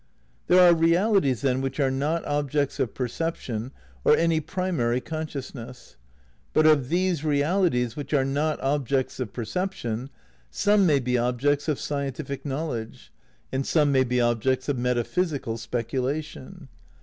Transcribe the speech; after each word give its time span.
There 0.47 0.59
are 0.59 0.73
realities, 0.73 1.41
then, 1.41 1.61
which 1.61 1.79
are 1.79 1.91
not 1.91 2.25
objects 2.25 2.79
of 2.79 2.95
perception 2.95 3.71
or 4.03 4.17
any 4.17 4.39
primary 4.39 4.99
consciousness. 4.99 5.95
But 6.53 6.65
of 6.65 6.89
these 6.89 7.23
realities 7.23 7.95
which 7.95 8.11
are 8.11 8.25
not 8.25 8.59
objects 8.61 9.19
of 9.19 9.31
perception 9.31 10.09
some 10.49 10.87
may 10.87 10.97
be 10.99 11.19
objects 11.19 11.67
of 11.67 11.79
scientific 11.79 12.47
knowledge, 12.47 13.13
and 13.51 13.63
some 13.63 13.91
may 13.91 14.03
be 14.03 14.19
ob 14.19 14.41
jects 14.41 14.67
of 14.67 14.79
metaphysical 14.79 15.57
speculation. 15.59 16.67